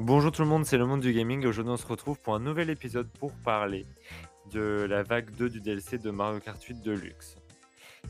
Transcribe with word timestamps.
Bonjour 0.00 0.30
tout 0.30 0.42
le 0.42 0.48
monde, 0.48 0.64
c'est 0.64 0.78
le 0.78 0.86
monde 0.86 1.00
du 1.00 1.12
gaming. 1.12 1.44
Aujourd'hui, 1.44 1.72
on 1.72 1.76
se 1.76 1.84
retrouve 1.84 2.20
pour 2.20 2.36
un 2.36 2.38
nouvel 2.38 2.70
épisode 2.70 3.08
pour 3.18 3.32
parler 3.32 3.84
de 4.52 4.86
la 4.88 5.02
vague 5.02 5.28
2 5.32 5.48
du 5.48 5.60
DLC 5.60 5.98
de 5.98 6.12
Mario 6.12 6.38
Kart 6.38 6.62
8 6.62 6.82
Deluxe. 6.82 7.34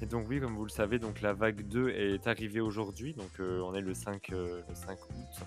Et 0.02 0.04
donc 0.04 0.26
oui, 0.28 0.38
comme 0.38 0.54
vous 0.54 0.66
le 0.66 0.70
savez, 0.70 0.98
donc 0.98 1.22
la 1.22 1.32
vague 1.32 1.66
2 1.66 1.88
est 1.88 2.26
arrivée 2.26 2.60
aujourd'hui, 2.60 3.14
donc 3.14 3.30
euh, 3.40 3.62
on 3.62 3.72
est 3.72 3.80
le 3.80 3.94
5, 3.94 4.32
euh, 4.32 4.60
le 4.68 4.74
5 4.74 4.98
août. 5.02 5.46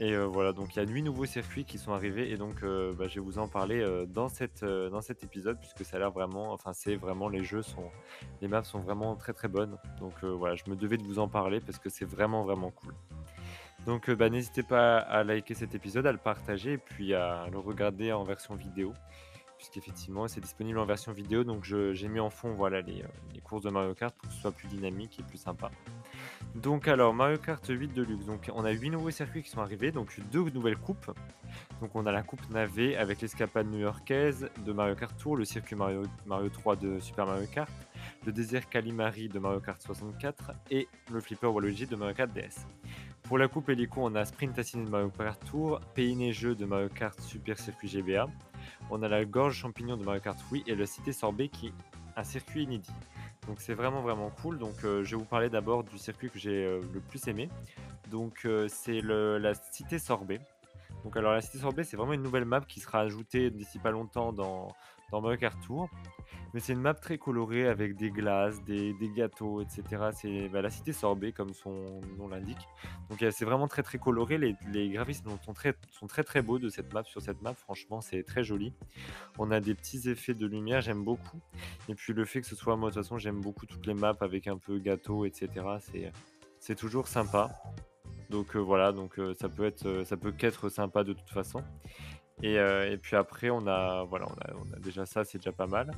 Et 0.00 0.14
euh, 0.14 0.24
voilà, 0.24 0.54
donc 0.54 0.74
il 0.74 0.78
y 0.78 0.82
a 0.82 0.88
8 0.88 1.02
nouveaux 1.02 1.26
circuits 1.26 1.66
qui 1.66 1.76
sont 1.76 1.92
arrivés 1.92 2.30
et 2.30 2.38
donc 2.38 2.62
bah, 2.62 3.06
je 3.06 3.16
vais 3.16 3.20
vous 3.20 3.36
en 3.38 3.46
parler 3.46 3.84
dans, 4.08 4.30
cette, 4.30 4.64
dans 4.64 5.02
cet 5.02 5.24
épisode 5.24 5.58
puisque 5.60 5.84
ça 5.84 5.96
a 5.96 6.00
l'air 6.00 6.10
vraiment, 6.10 6.52
enfin 6.52 6.72
c'est 6.72 6.96
vraiment, 6.96 7.28
les 7.28 7.44
jeux 7.44 7.62
sont, 7.62 7.90
les 8.40 8.48
maps 8.48 8.64
sont 8.64 8.80
vraiment 8.80 9.14
très 9.14 9.34
très 9.34 9.48
bonnes. 9.48 9.76
Donc 10.00 10.24
voilà, 10.24 10.54
je 10.54 10.70
me 10.70 10.74
devais 10.74 10.96
de 10.96 11.02
vous 11.02 11.18
en 11.18 11.28
parler 11.28 11.60
parce 11.60 11.78
que 11.78 11.90
c'est 11.90 12.06
vraiment 12.06 12.44
vraiment 12.44 12.70
cool. 12.70 12.94
Donc 13.86 14.10
bah, 14.10 14.28
n'hésitez 14.28 14.62
pas 14.62 14.98
à 14.98 15.24
liker 15.24 15.54
cet 15.54 15.74
épisode, 15.74 16.06
à 16.06 16.12
le 16.12 16.18
partager 16.18 16.72
et 16.72 16.78
puis 16.78 17.14
à 17.14 17.46
le 17.50 17.58
regarder 17.58 18.12
en 18.12 18.24
version 18.24 18.54
vidéo 18.54 18.92
puisqu'effectivement 19.56 20.28
c'est 20.28 20.40
disponible 20.40 20.78
en 20.78 20.84
version 20.84 21.12
vidéo 21.12 21.44
donc 21.44 21.64
j'ai 21.64 22.08
mis 22.08 22.20
en 22.20 22.30
fond 22.30 22.52
voilà 22.52 22.82
les, 22.82 23.02
les, 23.34 23.40
courses 23.40 23.62
de 23.62 23.70
Mario 23.70 23.94
Kart 23.94 24.14
pour 24.14 24.28
que 24.28 24.34
ce 24.34 24.40
soit 24.40 24.52
plus 24.52 24.68
dynamique 24.68 25.18
et 25.18 25.22
plus 25.22 25.38
sympa. 25.38 25.70
Donc 26.54 26.88
alors 26.88 27.14
Mario 27.14 27.38
Kart 27.38 27.64
8 27.66 27.94
Deluxe, 27.94 28.26
donc 28.26 28.50
on 28.54 28.64
a 28.64 28.70
8 28.70 28.90
nouveaux 28.90 29.10
circuits 29.10 29.42
qui 29.42 29.50
sont 29.50 29.60
arrivés, 29.60 29.92
donc 29.92 30.18
deux 30.30 30.48
nouvelles 30.50 30.76
coupes. 30.76 31.10
Donc 31.80 31.94
on 31.94 32.06
a 32.06 32.12
la 32.12 32.22
coupe 32.22 32.48
navet 32.50 32.96
avec 32.96 33.20
l'escapade 33.20 33.66
new-yorkaise 33.68 34.50
de 34.64 34.72
Mario 34.72 34.94
Kart 34.94 35.16
Tour, 35.16 35.36
le 35.36 35.44
circuit 35.44 35.76
Mario, 35.76 36.02
Mario 36.26 36.48
3 36.48 36.76
de 36.76 36.98
Super 37.00 37.26
Mario 37.26 37.46
Kart, 37.46 37.70
le 38.24 38.32
désert 38.32 38.68
Calimari 38.68 39.28
de 39.28 39.38
Mario 39.38 39.60
Kart 39.60 39.80
64 39.80 40.52
et 40.70 40.88
le 41.12 41.20
flipper 41.20 41.46
Waluigi 41.52 41.86
de 41.86 41.96
Mario 41.96 42.14
Kart 42.14 42.30
DS. 42.32 42.66
Pour 43.28 43.38
la 43.38 43.48
coupe 43.48 43.70
hélico, 43.70 44.02
on 44.04 44.14
a 44.14 44.24
Sprint 44.24 44.56
Assassine 44.56 44.84
de 44.84 44.90
Mario 44.90 45.10
Kart 45.10 45.44
Tour, 45.50 45.80
Pays 45.94 46.14
Neigeux 46.14 46.54
de 46.54 46.64
Mario 46.64 46.88
Kart 46.88 47.20
Super 47.20 47.58
Circuit 47.58 47.88
GBA, 47.88 48.28
on 48.88 49.02
a 49.02 49.08
la 49.08 49.24
gorge 49.24 49.56
champignon 49.56 49.96
de 49.96 50.04
Mario 50.04 50.20
Kart 50.20 50.38
Wii 50.52 50.62
et 50.68 50.76
la 50.76 50.86
cité 50.86 51.12
sorbet 51.12 51.48
qui 51.48 51.68
est 51.68 51.72
un 52.16 52.22
circuit 52.22 52.62
inédit. 52.62 52.92
Donc 53.48 53.60
c'est 53.60 53.74
vraiment 53.74 54.00
vraiment 54.00 54.30
cool. 54.42 54.58
Donc 54.58 54.74
euh, 54.84 55.02
je 55.02 55.12
vais 55.12 55.16
vous 55.16 55.28
parler 55.28 55.48
d'abord 55.48 55.82
du 55.82 55.98
circuit 55.98 56.30
que 56.30 56.38
j'ai 56.38 56.64
euh, 56.64 56.80
le 56.94 57.00
plus 57.00 57.26
aimé. 57.26 57.48
Donc 58.10 58.42
euh, 58.44 58.68
c'est 58.68 59.00
la 59.00 59.54
cité 59.54 59.98
sorbet. 59.98 60.40
Donc 61.06 61.16
alors 61.16 61.34
la 61.34 61.40
cité 61.40 61.58
sorbet 61.58 61.84
c'est 61.84 61.96
vraiment 61.96 62.14
une 62.14 62.22
nouvelle 62.24 62.46
map 62.46 62.62
qui 62.62 62.80
sera 62.80 62.98
ajoutée 62.98 63.52
d'ici 63.52 63.78
pas 63.78 63.92
longtemps 63.92 64.32
dans, 64.32 64.66
dans 65.12 65.22
Tour. 65.64 65.88
Mais 66.52 66.58
c'est 66.58 66.72
une 66.72 66.80
map 66.80 66.94
très 66.94 67.16
colorée 67.16 67.68
avec 67.68 67.94
des 67.94 68.10
glaces, 68.10 68.60
des, 68.64 68.92
gâteaux, 69.14 69.60
etc. 69.60 70.08
C'est 70.12 70.48
bah, 70.48 70.62
la 70.62 70.70
cité 70.70 70.92
sorbet 70.92 71.30
comme 71.30 71.54
son 71.54 72.00
nom 72.18 72.26
l'indique. 72.26 72.58
Donc 73.08 73.24
c'est 73.30 73.44
vraiment 73.44 73.68
très 73.68 73.84
très 73.84 73.98
coloré. 73.98 74.36
Les, 74.36 74.88
graphismes 74.88 75.30
sont 75.44 75.52
très, 75.52 75.76
sont 75.92 76.08
très 76.08 76.24
très 76.24 76.42
beaux 76.42 76.58
de 76.58 76.68
cette 76.70 76.92
map 76.92 77.04
sur 77.04 77.22
cette 77.22 77.40
map. 77.40 77.54
Franchement, 77.54 78.00
c'est 78.00 78.24
très 78.24 78.42
joli. 78.42 78.74
On 79.38 79.52
a 79.52 79.60
des 79.60 79.76
petits 79.76 80.08
effets 80.08 80.34
de 80.34 80.46
lumière, 80.48 80.80
j'aime 80.80 81.04
beaucoup. 81.04 81.40
Et 81.88 81.94
puis 81.94 82.14
le 82.14 82.24
fait 82.24 82.40
que 82.40 82.48
ce 82.48 82.56
soit, 82.56 82.74
moi 82.74 82.90
de 82.90 82.94
toute 82.94 83.04
façon, 83.04 83.16
j'aime 83.16 83.40
beaucoup 83.40 83.66
toutes 83.66 83.86
les 83.86 83.94
maps 83.94 84.16
avec 84.20 84.48
un 84.48 84.58
peu 84.58 84.80
gâteau, 84.80 85.24
etc. 85.24 85.50
C'est 86.58 86.74
toujours 86.74 87.06
sympa. 87.06 87.52
Donc 88.30 88.56
euh, 88.56 88.58
voilà, 88.58 88.92
donc 88.92 89.18
euh, 89.18 89.34
ça 89.34 89.48
peut 89.48 89.64
être, 89.64 90.04
ça 90.04 90.16
peut 90.16 90.32
qu'être 90.32 90.68
sympa 90.68 91.04
de 91.04 91.12
toute 91.12 91.30
façon. 91.30 91.62
Et, 92.42 92.58
euh, 92.58 92.96
puis 93.00 93.16
après, 93.16 93.50
on 93.50 93.66
a, 93.66 94.04
voilà, 94.04 94.26
on 94.54 94.72
a 94.74 94.78
déjà 94.78 95.06
ça, 95.06 95.24
c'est 95.24 95.38
déjà 95.38 95.52
pas 95.52 95.66
mal. 95.66 95.92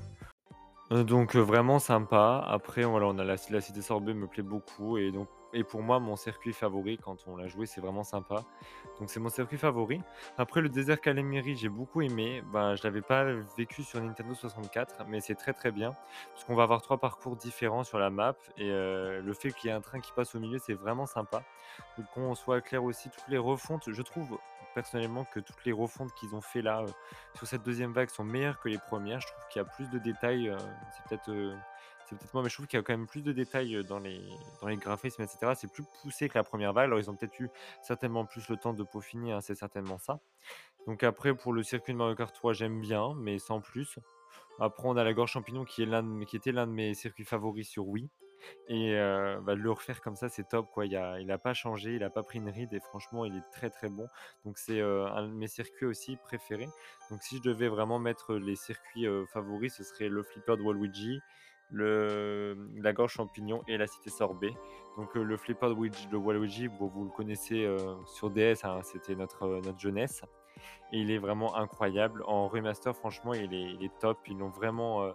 Euh, 0.91 1.05
donc 1.05 1.37
euh, 1.37 1.41
vraiment 1.41 1.79
sympa. 1.79 2.45
Après, 2.49 2.85
on 2.85 2.97
a 3.19 3.25
la, 3.25 3.37
cité 3.37 3.83
sorbet 3.83 4.15
me 4.15 4.27
plaît 4.27 4.43
beaucoup 4.43 4.97
et 4.99 5.11
donc 5.13 5.29
et 5.55 5.65
pour 5.65 5.83
moi 5.83 5.99
mon 5.99 6.15
circuit 6.15 6.53
favori 6.53 6.99
quand 6.99 7.25
on 7.27 7.37
l'a 7.37 7.47
joué, 7.47 7.65
c'est 7.67 7.81
vraiment 7.81 8.05
sympa. 8.05 8.45
Donc 8.99 9.09
c'est 9.09 9.21
mon 9.21 9.31
circuit 9.31 9.57
favori. 9.57 10.01
Après 10.37 10.61
le 10.61 10.69
désert 10.69 11.01
Calamari, 11.01 11.57
j'ai 11.57 11.71
beaucoup 11.71 12.03
aimé. 12.03 12.43
Ben 12.53 12.75
je 12.75 12.83
l'avais 12.85 13.01
pas 13.01 13.25
vécu 13.57 13.83
sur 13.83 14.01
Nintendo 14.01 14.35
64, 14.35 15.07
mais 15.09 15.21
c'est 15.21 15.35
très 15.35 15.55
très 15.55 15.71
bien 15.71 15.95
parce 16.33 16.45
qu'on 16.45 16.55
va 16.55 16.65
avoir 16.65 16.83
trois 16.83 16.99
parcours 16.99 17.37
différents 17.37 17.85
sur 17.85 17.99
la 17.99 18.11
map 18.11 18.35
et 18.59 18.69
le 18.69 19.33
fait 19.33 19.53
qu'il 19.53 19.71
y 19.71 19.73
ait 19.73 19.77
un 19.77 19.81
train 19.81 20.01
qui 20.01 20.13
passe 20.13 20.35
au 20.35 20.39
milieu, 20.39 20.59
c'est 20.59 20.75
vraiment 20.75 21.07
sympa. 21.07 21.43
Qu'on 22.13 22.35
soit 22.35 22.61
clair 22.61 22.85
aussi, 22.85 23.09
toutes 23.09 23.29
les 23.29 23.39
refontes, 23.39 23.91
je 23.91 24.03
trouve 24.03 24.39
personnellement 24.75 25.25
que 25.25 25.41
toutes 25.41 25.65
les 25.65 25.73
refontes 25.73 26.13
qu'ils 26.15 26.35
ont 26.35 26.41
fait 26.41 26.63
là 26.63 26.85
sur 27.37 27.47
cette 27.47 27.63
deuxième 27.63 27.93
vague 27.93 28.11
sont 28.11 28.25
meilleures 28.25 28.61
que 28.61 28.69
les 28.69 28.79
premières. 28.79 29.21
Je 29.21 29.27
trouve 29.27 29.49
qu'il 29.51 29.61
y 29.61 29.65
a 29.65 29.69
plus 29.69 29.89
de 29.91 29.99
détails. 29.99 30.55
c'est 30.93 31.09
peut-être 31.09 31.57
c'est 32.09 32.17
peut-être 32.17 32.33
moi, 32.33 32.43
mais 32.43 32.49
je 32.49 32.55
trouve 32.55 32.67
qu'il 32.67 32.79
y 32.79 32.81
a 32.81 32.83
quand 32.83 32.95
même 32.95 33.07
plus 33.07 33.23
de 33.23 33.33
détails 33.33 33.85
dans 33.85 33.99
les, 33.99 34.23
dans 34.63 34.69
les 34.69 34.77
graphismes, 34.77 35.23
etc. 35.23 35.53
C'est 35.55 35.71
plus 35.71 35.85
poussé 36.01 36.29
que 36.29 36.39
la 36.39 36.45
première 36.45 36.73
vague. 36.73 36.87
Alors, 36.87 36.99
ils 36.99 37.11
ont 37.11 37.15
peut-être 37.15 37.39
eu 37.39 37.51
certainement 37.83 38.25
plus 38.25 38.49
le 38.49 38.57
temps 38.57 38.73
de 38.73 38.83
peaufiner, 38.83 39.33
hein, 39.33 39.43
c'est 39.43 39.55
certainement 39.55 39.99
ça. 39.99 40.19
Donc, 40.87 41.03
après, 41.03 41.35
pour 41.35 41.53
le 41.53 41.63
circuit 41.63 41.93
de 41.93 41.99
Mario 41.99 42.15
Kart 42.15 42.35
3, 42.35 42.55
j'aime 42.55 42.81
bien, 42.81 43.15
mais 43.19 43.39
sans 43.39 43.61
plus. 43.61 43.99
Après, 44.59 44.89
on 44.89 44.97
a 44.97 45.05
la 45.05 45.13
Gorge 45.13 45.33
Champignon 45.33 45.65
qui, 45.67 45.83
est 45.83 45.87
l'un 45.87 46.25
qui 46.25 46.37
était 46.37 46.51
l'un 46.51 46.67
de 46.67 46.73
mes 46.73 46.95
circuits 46.95 47.25
favoris 47.25 47.69
sur 47.69 47.87
Wii. 47.87 48.09
Et 48.69 48.95
bah, 49.45 49.55
le 49.55 49.71
refaire 49.71 50.01
comme 50.01 50.17
ça, 50.17 50.29
c'est 50.29 50.49
top. 50.49 50.71
Quoi. 50.73 50.87
Il 50.87 51.27
n'a 51.27 51.39
pas 51.39 51.55
changé, 51.55 51.95
il 51.95 52.01
n'a 52.01 52.11
pas 52.11 52.23
pris 52.23 52.39
une 52.39 52.51
ride 52.51 52.73
et 52.73 52.81
franchement, 52.81 53.25
il 53.25 53.37
est 53.37 53.51
très 53.53 53.71
très 53.71 53.89
bon. 53.89 54.09
Donc 54.45 54.59
c'est 54.59 54.81
un 54.81 55.29
de 55.29 55.33
mes 55.33 55.49
circuits 55.49 55.87
aussi 55.87 56.17
préférés. 56.17 56.69
Donc 57.11 57.23
si 57.23 57.39
je 57.39 57.43
devais 57.43 57.69
vraiment 57.69 57.99
mettre 57.99 58.35
les 58.35 58.57
circuits 58.57 59.07
favoris, 59.33 59.75
ce 59.75 59.85
serait 59.85 60.09
le 60.09 60.23
flipper 60.23 60.57
de 60.57 60.63
Waluigi, 60.63 61.21
le, 61.71 62.57
la 62.77 62.93
gorge 62.93 63.13
champignon 63.13 63.63
et 63.69 63.77
la 63.77 63.87
cité 63.87 64.11
sorbet. 64.11 64.53
Donc 64.97 65.15
le 65.15 65.37
flipper 65.37 65.69
de 65.69 66.17
Waluigi, 66.17 66.67
vous 66.67 67.05
le 67.05 67.11
connaissez 67.11 67.69
sur 68.07 68.31
DS, 68.31 68.65
hein, 68.65 68.81
c'était 68.83 69.15
notre, 69.15 69.47
notre 69.47 69.79
jeunesse. 69.79 70.23
Et 70.93 70.99
il 70.99 71.11
est 71.11 71.19
vraiment 71.19 71.55
incroyable. 71.57 72.25
En 72.27 72.49
remaster, 72.49 72.97
franchement, 72.97 73.35
il 73.35 73.55
est, 73.55 73.75
il 73.75 73.85
est 73.85 73.97
top. 74.01 74.19
Ils 74.27 74.39
l'ont 74.39 74.49
vraiment, 74.49 75.13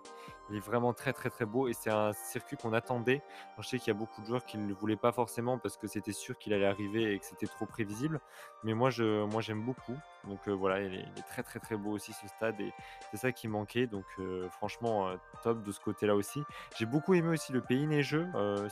il 0.49 0.57
est 0.57 0.59
vraiment 0.59 0.93
très 0.93 1.13
très 1.13 1.29
très 1.29 1.45
beau 1.45 1.67
et 1.67 1.73
c'est 1.73 1.89
un 1.89 2.13
circuit 2.13 2.57
qu'on 2.57 2.73
attendait. 2.73 3.21
je 3.59 3.67
sais 3.67 3.79
qu'il 3.79 3.87
y 3.87 3.95
a 3.95 3.97
beaucoup 3.97 4.21
de 4.21 4.27
joueurs 4.27 4.45
qui 4.45 4.57
ne 4.57 4.67
le 4.67 4.73
voulaient 4.73 4.95
pas 4.95 5.11
forcément 5.11 5.57
parce 5.57 5.77
que 5.77 5.87
c'était 5.87 6.11
sûr 6.11 6.37
qu'il 6.37 6.53
allait 6.53 6.65
arriver 6.65 7.13
et 7.13 7.19
que 7.19 7.25
c'était 7.25 7.47
trop 7.47 7.65
prévisible. 7.65 8.19
Mais 8.63 8.73
moi, 8.73 8.89
je, 8.89 9.23
moi 9.25 9.41
j'aime 9.41 9.61
beaucoup. 9.61 9.95
Donc 10.25 10.47
voilà, 10.47 10.81
il 10.81 10.95
est, 10.95 11.27
très 11.27 11.43
très 11.43 11.59
très 11.59 11.75
beau 11.75 11.91
aussi 11.91 12.13
ce 12.13 12.27
stade 12.27 12.59
et 12.61 12.71
c'est 13.11 13.17
ça 13.17 13.31
qui 13.31 13.47
manquait. 13.47 13.87
Donc 13.87 14.05
franchement, 14.51 15.09
top 15.43 15.63
de 15.63 15.71
ce 15.71 15.79
côté-là 15.79 16.15
aussi. 16.15 16.41
J'ai 16.77 16.85
beaucoup 16.85 17.13
aimé 17.13 17.29
aussi 17.29 17.51
le 17.53 17.61
pays 17.61 17.87
neigeux. 17.87 18.27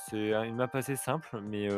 c'est 0.09 0.33
une 0.33 0.55
map 0.55 0.69
assez 0.73 0.95
simple 0.95 1.39
mais 1.41 1.69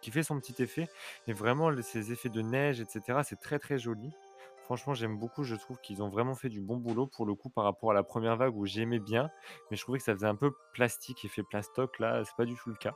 qui 0.00 0.10
fait 0.10 0.22
son 0.22 0.38
petit 0.38 0.62
effet. 0.62 0.88
Et 1.26 1.32
vraiment, 1.32 1.70
ces 1.82 2.12
effets 2.12 2.28
de 2.28 2.42
neige, 2.42 2.80
etc., 2.80 3.20
c'est 3.24 3.40
très 3.40 3.58
très 3.58 3.78
joli. 3.78 4.12
Franchement, 4.68 4.92
j'aime 4.92 5.16
beaucoup. 5.16 5.44
Je 5.44 5.54
trouve 5.54 5.78
qu'ils 5.80 6.02
ont 6.02 6.10
vraiment 6.10 6.34
fait 6.34 6.50
du 6.50 6.60
bon 6.60 6.76
boulot 6.76 7.06
pour 7.06 7.24
le 7.24 7.34
coup 7.34 7.48
par 7.48 7.64
rapport 7.64 7.90
à 7.90 7.94
la 7.94 8.02
première 8.02 8.36
vague 8.36 8.54
où 8.54 8.66
j'aimais 8.66 8.98
bien, 8.98 9.30
mais 9.70 9.78
je 9.78 9.82
trouvais 9.82 9.96
que 9.96 10.04
ça 10.04 10.12
faisait 10.12 10.26
un 10.26 10.34
peu 10.34 10.52
plastique, 10.74 11.24
et 11.24 11.28
fait 11.28 11.42
plastoc. 11.42 11.98
Là, 11.98 12.22
c'est 12.22 12.36
pas 12.36 12.44
du 12.44 12.54
tout 12.54 12.68
le 12.68 12.74
cas. 12.74 12.92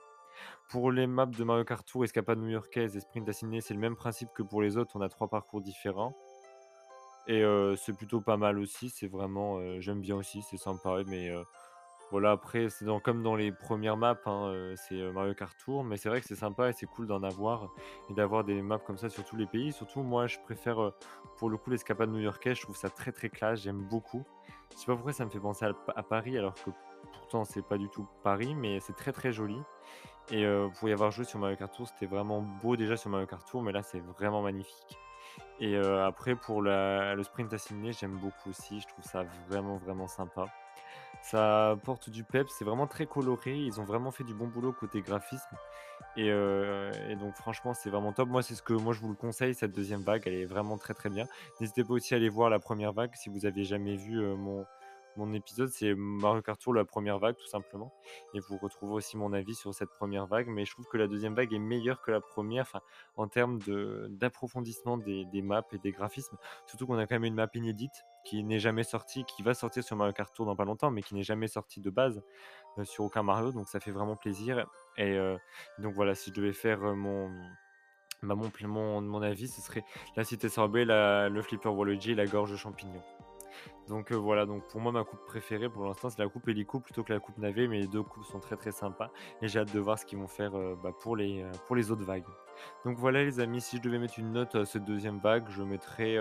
Pour 0.68 0.92
les 0.92 1.06
maps 1.06 1.24
de 1.24 1.44
Mario 1.44 1.64
Kart 1.64 1.86
Tour, 1.86 2.04
Escapade 2.04 2.40
new-yorkaise 2.40 2.94
et 2.94 3.00
Sprint 3.00 3.26
Assigné, 3.26 3.62
c'est 3.62 3.72
le 3.72 3.80
même 3.80 3.96
principe 3.96 4.28
que 4.34 4.42
pour 4.42 4.60
les 4.60 4.76
autres. 4.76 4.96
On 4.96 5.00
a 5.00 5.08
trois 5.08 5.28
parcours 5.28 5.62
différents. 5.62 6.14
Et 7.26 7.42
c'est 7.78 7.96
plutôt 7.96 8.20
pas 8.20 8.36
mal 8.36 8.58
aussi. 8.58 8.90
C'est 8.90 9.06
vraiment, 9.06 9.58
j'aime 9.80 10.02
bien 10.02 10.16
aussi, 10.16 10.42
c'est 10.42 10.58
sympa. 10.58 11.02
Mais 11.06 11.32
voilà, 12.12 12.32
après, 12.32 12.68
c'est 12.68 12.84
comme 13.02 13.22
dans 13.22 13.36
les 13.36 13.52
premières 13.52 13.96
maps, 13.96 14.20
hein, 14.26 14.74
c'est 14.76 15.00
Mario 15.12 15.32
Kart 15.32 15.56
Tour, 15.64 15.82
mais 15.82 15.96
c'est 15.96 16.10
vrai 16.10 16.20
que 16.20 16.26
c'est 16.26 16.36
sympa 16.36 16.68
et 16.68 16.74
c'est 16.74 16.84
cool 16.84 17.06
d'en 17.06 17.22
avoir 17.22 17.70
et 18.10 18.12
d'avoir 18.12 18.44
des 18.44 18.60
maps 18.60 18.78
comme 18.78 18.98
ça 18.98 19.08
sur 19.08 19.24
tous 19.24 19.36
les 19.36 19.46
pays. 19.46 19.72
Surtout, 19.72 20.02
moi, 20.02 20.26
je 20.26 20.38
préfère 20.40 20.92
pour 21.38 21.48
le 21.48 21.56
coup 21.56 21.70
l'escapade 21.70 22.10
new-yorkaise, 22.10 22.58
je 22.58 22.62
trouve 22.64 22.76
ça 22.76 22.90
très 22.90 23.12
très 23.12 23.30
classe, 23.30 23.62
j'aime 23.62 23.80
beaucoup. 23.88 24.24
Je 24.72 24.76
sais 24.76 24.84
pas 24.84 24.94
pourquoi 24.94 25.14
ça 25.14 25.24
me 25.24 25.30
fait 25.30 25.40
penser 25.40 25.64
à, 25.64 26.02
Paris, 26.02 26.36
alors 26.36 26.52
que 26.52 26.68
pourtant 27.14 27.46
c'est 27.46 27.62
pas 27.62 27.78
du 27.78 27.88
tout 27.88 28.06
Paris, 28.22 28.54
mais 28.54 28.78
c'est 28.80 28.94
très 28.94 29.12
très 29.12 29.32
joli. 29.32 29.56
Et 30.30 30.44
pour 30.78 30.90
y 30.90 30.92
avoir 30.92 31.12
joué 31.12 31.24
sur 31.24 31.38
Mario 31.38 31.56
Kart 31.56 31.74
Tour, 31.74 31.88
c'était 31.88 32.04
vraiment 32.04 32.42
beau 32.42 32.76
déjà 32.76 32.98
sur 32.98 33.08
Mario 33.08 33.26
Kart 33.26 33.48
Tour, 33.48 33.62
mais 33.62 33.72
là 33.72 33.82
c'est 33.82 34.00
vraiment 34.00 34.42
magnifique. 34.42 34.98
Et 35.60 35.78
après, 35.78 36.34
pour 36.34 36.60
le 36.60 37.22
sprint 37.22 37.54
assigné, 37.54 37.94
j'aime 37.94 38.18
beaucoup 38.18 38.50
aussi, 38.50 38.80
je 38.80 38.86
trouve 38.88 39.04
ça 39.04 39.24
vraiment 39.48 39.78
vraiment 39.78 40.08
sympa. 40.08 40.44
Ça 41.22 41.70
apporte 41.70 42.10
du 42.10 42.24
pep, 42.24 42.48
c'est 42.50 42.64
vraiment 42.64 42.86
très 42.86 43.06
coloré. 43.06 43.56
Ils 43.56 43.80
ont 43.80 43.84
vraiment 43.84 44.10
fait 44.10 44.24
du 44.24 44.34
bon 44.34 44.48
boulot 44.48 44.72
côté 44.72 45.00
graphisme. 45.00 45.56
Et, 46.16 46.30
euh, 46.30 46.90
donc 47.14 47.34
franchement, 47.34 47.74
c'est 47.74 47.90
vraiment 47.90 48.12
top. 48.12 48.28
Moi, 48.28 48.42
c'est 48.42 48.54
ce 48.54 48.62
que 48.62 48.72
moi 48.72 48.92
je 48.92 49.00
vous 49.00 49.08
le 49.08 49.14
conseille. 49.14 49.54
Cette 49.54 49.72
deuxième 49.72 50.02
vague, 50.02 50.22
elle 50.26 50.34
est 50.34 50.44
vraiment 50.44 50.76
très 50.76 50.94
très 50.94 51.10
bien. 51.10 51.26
N'hésitez 51.60 51.84
pas 51.84 51.94
aussi 51.94 52.14
à 52.14 52.16
aller 52.16 52.28
voir 52.28 52.50
la 52.50 52.58
première 52.58 52.92
vague 52.92 53.12
si 53.14 53.30
vous 53.30 53.46
aviez 53.46 53.64
jamais 53.64 53.96
vu 53.96 54.20
euh, 54.20 54.34
mon, 54.34 54.66
mon 55.16 55.32
épisode, 55.32 55.68
c'est 55.68 55.94
Mario 55.94 56.42
Kart 56.42 56.60
Tour, 56.60 56.74
la 56.74 56.84
première 56.84 57.18
vague, 57.18 57.36
tout 57.36 57.46
simplement. 57.46 57.92
Et 58.34 58.40
vous 58.40 58.56
retrouvez 58.56 58.94
aussi 58.94 59.16
mon 59.16 59.32
avis 59.32 59.54
sur 59.54 59.74
cette 59.74 59.90
première 59.90 60.26
vague. 60.26 60.48
Mais 60.48 60.64
je 60.64 60.72
trouve 60.72 60.86
que 60.86 60.96
la 60.96 61.06
deuxième 61.06 61.34
vague 61.34 61.52
est 61.52 61.58
meilleure 61.58 62.00
que 62.00 62.10
la 62.10 62.20
première 62.20 62.80
en 63.16 63.28
termes 63.28 63.58
d'approfondissement 64.10 64.96
des, 64.96 65.24
des, 65.26 65.42
maps 65.42 65.62
et 65.72 65.78
des 65.78 65.92
graphismes. 65.92 66.36
Surtout 66.66 66.86
qu'on 66.86 66.98
a 66.98 67.06
quand 67.06 67.16
même 67.16 67.24
une 67.24 67.34
map 67.34 67.48
inédite 67.54 68.04
qui 68.24 68.42
n'est 68.44 68.58
jamais 68.58 68.84
sortie, 68.84 69.24
qui 69.24 69.42
va 69.42 69.54
sortir 69.54 69.82
sur 69.82 69.96
Mario 69.96 70.12
Kart 70.12 70.32
Tour 70.34 70.46
dans 70.46 70.56
pas 70.56 70.64
longtemps, 70.64 70.90
mais 70.90 71.02
qui 71.02 71.14
n'est 71.14 71.22
jamais 71.22 71.48
sortie 71.48 71.80
de 71.80 71.90
base 71.90 72.22
euh, 72.78 72.84
sur 72.84 73.04
aucun 73.04 73.22
Mario. 73.22 73.52
Donc 73.52 73.68
ça 73.68 73.80
fait 73.80 73.90
vraiment 73.90 74.16
plaisir. 74.16 74.66
Et 74.96 75.16
euh, 75.16 75.36
donc 75.78 75.94
voilà, 75.94 76.14
si 76.14 76.30
je 76.30 76.34
devais 76.34 76.52
faire 76.52 76.82
euh, 76.84 76.94
mon 76.94 77.30
Bah, 78.22 78.34
mon 78.34 78.50
mon 78.62 79.00
mon 79.00 79.22
avis, 79.22 79.48
ce 79.48 79.60
serait 79.60 79.84
la 80.16 80.24
cité 80.24 80.48
sorbet, 80.48 80.84
le 80.86 81.42
flipper 81.42 81.68
Waluigi 81.68 82.12
et 82.12 82.14
la 82.14 82.26
gorge 82.26 82.56
champignon. 82.56 83.02
Donc 83.88 84.12
heu, 84.12 84.16
voilà, 84.16 84.46
donc 84.46 84.66
pour 84.68 84.80
moi, 84.80 84.92
ma 84.92 85.04
coupe 85.04 85.24
préférée 85.26 85.68
pour 85.68 85.84
l'instant, 85.84 86.10
c'est 86.10 86.20
la 86.20 86.28
coupe 86.28 86.48
hélico 86.48 86.80
plutôt 86.80 87.02
que 87.02 87.12
la 87.12 87.20
coupe 87.20 87.38
navet, 87.38 87.68
mais 87.68 87.80
les 87.80 87.86
2 87.88 88.02
coupes 88.02 88.24
sont 88.24 88.40
très, 88.40 88.56
très 88.56 88.72
sympas 88.72 89.10
et 89.40 89.48
j'ai 89.48 89.58
hâte 89.58 89.72
de 89.72 89.80
voir 89.80 89.98
ce 89.98 90.06
qu'ils 90.06 90.18
vont 90.18 90.28
faire, 90.28 90.56
heu, 90.56 90.76
bah, 90.82 90.92
pour 91.00 91.16
les, 91.16 91.42
heu, 91.42 91.50
pour 91.66 91.76
les 91.76 91.90
autres 91.90 92.04
vagues. 92.04 92.24
Donc 92.84 92.96
voilà 92.98 93.24
les 93.24 93.40
amis, 93.40 93.60
si 93.60 93.76
je 93.78 93.82
devais 93.82 93.98
mettre 93.98 94.18
une 94.18 94.32
note 94.32 94.54
à 94.54 94.64
cette 94.64 94.84
deuxième 94.84 95.18
vague, 95.18 95.44
je 95.50 95.62
mettrais, 95.62 96.16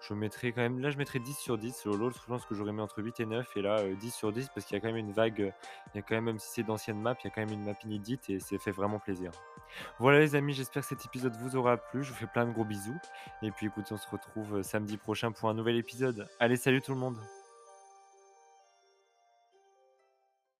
je 0.00 0.14
mettrais 0.14 0.52
quand 0.52 0.62
même 0.62 0.78
là, 0.80 0.90
je 0.90 0.98
mettrais 0.98 1.20
10 1.20 1.34
sur 1.34 1.58
10. 1.58 1.86
Heu, 1.86 1.94
l'autre, 1.96 2.20
je 2.20 2.26
pense 2.26 2.44
que 2.46 2.54
j'aurais 2.54 2.72
mis 2.72 2.80
entre 2.80 3.02
8 3.02 3.20
et 3.20 3.26
9 3.26 3.56
et 3.56 3.62
là, 3.62 3.82
heu, 3.84 3.96
10 3.96 4.10
sur 4.10 4.32
10 4.32 4.48
parce 4.54 4.66
qu'il 4.66 4.74
y 4.76 4.78
a 4.78 4.80
quand 4.80 4.88
même 4.88 4.96
une 4.96 5.12
vague, 5.12 5.40
heu, 5.40 5.52
il 5.94 5.96
y 5.96 5.98
a 5.98 6.02
quand 6.02 6.14
même 6.14 6.24
même 6.24 6.38
si 6.38 6.48
c'est 6.50 6.62
d'anciennes 6.64 7.00
maps, 7.00 7.14
il 7.22 7.26
y 7.26 7.28
a 7.28 7.30
quand 7.30 7.40
même 7.42 7.52
une 7.52 7.64
map 7.64 7.74
inédite 7.84 8.30
et 8.30 8.40
c'est 8.40 8.58
fait 8.58 8.72
vraiment 8.72 8.98
plaisir. 8.98 9.30
Voilà 9.98 10.20
les 10.20 10.34
amis, 10.36 10.54
j'espère 10.54 10.82
que 10.82 10.88
cet 10.88 11.04
épisode 11.06 11.36
vous 11.36 11.56
aura 11.56 11.78
plu. 11.78 12.02
Je 12.04 12.10
vous 12.10 12.16
fais 12.18 12.26
plein 12.26 12.46
de 12.46 12.52
gros 12.52 12.64
bisous 12.64 13.00
et 13.42 13.52
puis 13.52 13.66
écoutez, 13.66 13.92
on 13.92 13.96
se 13.98 14.08
retrouve, 14.08 14.56
heu, 14.58 14.62
samedi 14.62 14.96
prochain 14.98 15.32
pour 15.32 15.48
un 15.50 15.54
nouvel 15.54 15.76
épisode. 15.76 16.28
Allez, 16.40 16.56
salut 16.56 16.82
tout 16.82 16.92
le 16.94 17.00
monde! 17.00 17.18